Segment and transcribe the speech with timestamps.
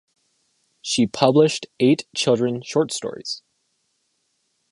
[0.81, 3.43] She published eight children short stories.